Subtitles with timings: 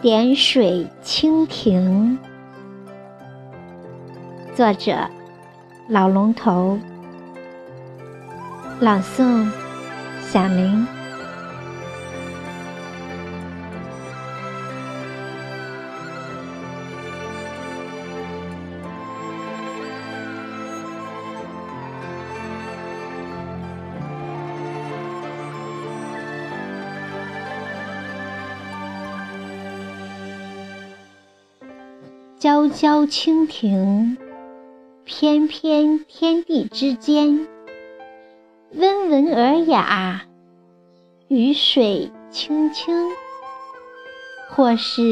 [0.00, 2.18] 点水蜻蜓，
[4.56, 5.08] 作者：
[5.88, 6.76] 老龙头，
[8.80, 9.48] 朗诵：
[10.22, 10.97] 小林。
[32.40, 34.16] 皎皎蜻蜓，
[35.04, 37.48] 翩翩天地之间，
[38.76, 40.22] 温文尔雅，
[41.26, 42.94] 雨水清清，
[44.50, 45.02] 或是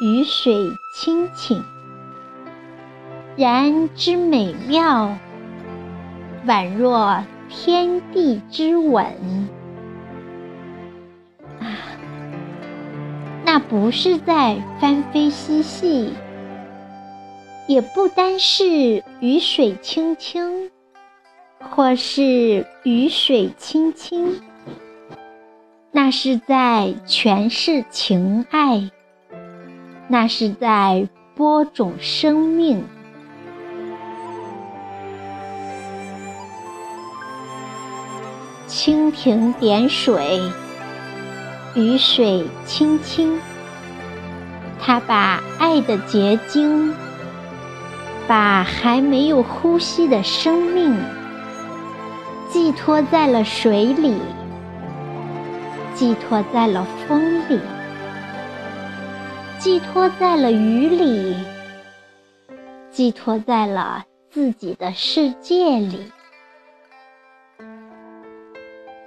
[0.00, 0.54] 雨水
[0.96, 1.62] 清清，
[3.36, 5.18] 然之美妙，
[6.46, 9.04] 宛若天地之吻。
[11.60, 11.76] 啊，
[13.44, 16.14] 那不是在翻飞嬉戏。
[17.66, 20.70] 也不单是雨水清清，
[21.58, 24.42] 或是雨水清清，
[25.90, 28.90] 那是在诠释情爱，
[30.08, 32.84] 那是在播种生命。
[38.68, 40.38] 蜻蜓点水，
[41.74, 43.40] 雨水清清，
[44.78, 46.94] 它把爱的结晶。
[48.26, 50.96] 把还没有呼吸的生命
[52.50, 54.14] 寄托在了水里，
[55.94, 57.60] 寄托在了风里，
[59.58, 61.36] 寄托在了雨里，
[62.90, 66.10] 寄托在了自己的世界里。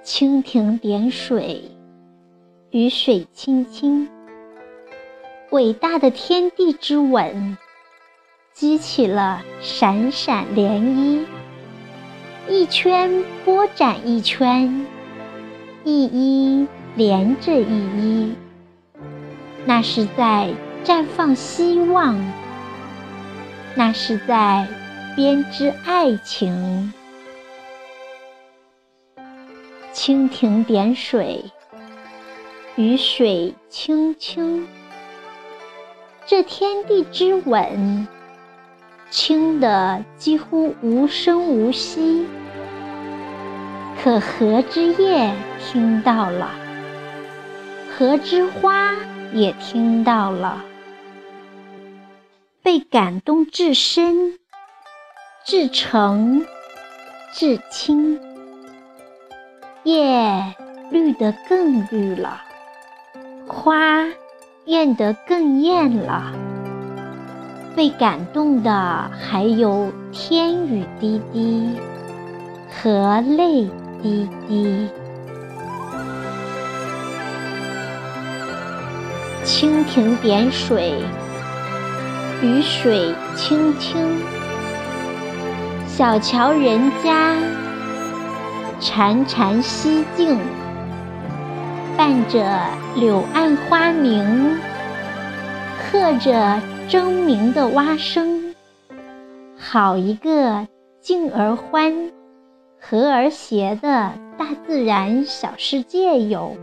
[0.04, 1.62] 蜻蜓点水，
[2.70, 4.08] 雨水轻轻，
[5.50, 7.58] 伟大的天地之吻。
[8.58, 11.24] 激起了闪闪涟漪，
[12.48, 14.84] 一圈波展一圈，
[15.84, 18.34] 一依连着一依，
[19.64, 20.52] 那是在
[20.84, 22.20] 绽放希望，
[23.76, 24.66] 那是在
[25.14, 26.92] 编织爱情。
[29.94, 31.44] 蜻蜓点水，
[32.74, 34.66] 雨水清清，
[36.26, 38.08] 这天地之吻。
[39.10, 42.26] 轻的几乎无声无息，
[44.02, 46.50] 可荷之叶听到了，
[47.90, 48.94] 荷之花
[49.32, 50.62] 也听到了，
[52.62, 54.38] 被感动至深，
[55.44, 56.44] 至诚，
[57.32, 58.20] 至亲，
[59.84, 60.54] 叶
[60.90, 62.42] 绿得更绿了，
[63.46, 64.06] 花
[64.66, 66.34] 艳得更艳了。
[67.76, 71.70] 被感动的还有天雨滴滴
[72.70, 73.68] 和泪
[74.02, 74.88] 滴滴。
[79.44, 80.94] 蜻蜓点水，
[82.42, 84.20] 雨水清清。
[85.86, 87.34] 小桥人家，
[88.80, 90.36] 潺潺溪静，
[91.96, 92.60] 伴着
[92.94, 94.58] 柳暗花明，
[95.78, 96.60] 和着。
[96.88, 98.54] 争鸣的蛙声，
[99.58, 100.66] 好一个
[101.02, 102.10] 静而欢，
[102.80, 106.56] 和而谐的大自然小世界哟！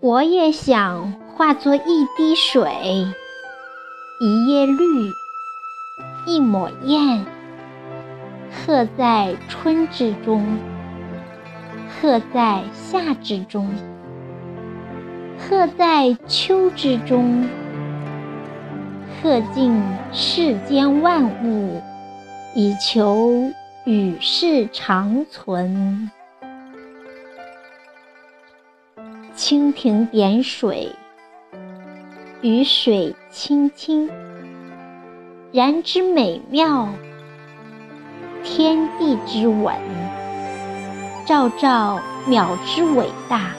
[0.00, 3.06] 我也想化作一滴水，
[4.20, 5.12] 一叶绿，
[6.26, 7.24] 一抹艳，
[8.50, 10.44] 刻在春之中，
[11.88, 13.72] 刻在夏之中，
[15.38, 17.48] 刻在秋之中。
[19.26, 19.82] 克尽
[20.12, 21.82] 世间万物，
[22.54, 23.50] 以求
[23.84, 26.08] 与世长存。
[29.34, 30.92] 蜻蜓点水，
[32.40, 34.08] 雨水清清，
[35.50, 36.88] 然之美妙，
[38.44, 39.74] 天地之吻，
[41.26, 43.50] 照照渺之伟大。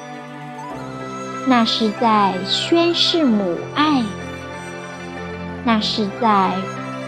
[1.45, 4.01] 那是在宣示母爱。
[5.67, 6.53] 那是在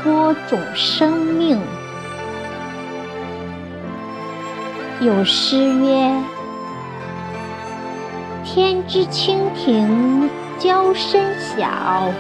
[0.04, 1.58] 播种生命。
[5.00, 6.22] 有诗曰
[8.44, 12.12] ：“天之蜻蜓，娇身小，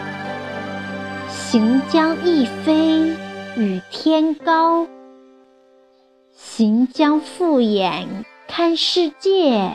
[1.28, 3.14] 行将一飞
[3.58, 4.88] 与天高，
[6.32, 8.08] 行将复眼
[8.48, 9.74] 看世界，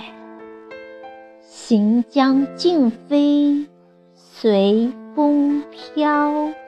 [1.43, 3.67] 行将尽飞
[4.15, 6.64] 随风飘。